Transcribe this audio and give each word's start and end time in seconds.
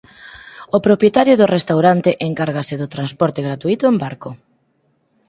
O 0.75 0.77
propietario 0.87 1.35
do 1.37 1.51
restaurante 1.55 2.09
encárgase 2.29 2.75
do 2.81 2.91
transporte 2.95 3.39
gratuíto 3.47 3.85
en 3.91 3.95
barco. 4.03 4.29